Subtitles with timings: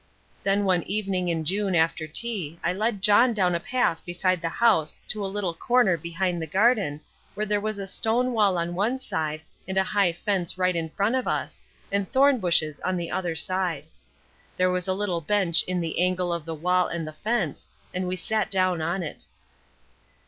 [0.41, 4.49] Then one evening in June after tea I led John down a path beside the
[4.49, 7.01] house to a little corner behind the garden
[7.35, 10.89] where there was a stone wall on one side and a high fence right in
[10.89, 11.61] front of us,
[11.91, 13.85] and thorn bushes on the other side.
[14.57, 18.07] There was a little bench in the angle of the wall and the fence, and
[18.07, 19.25] we sat down on it.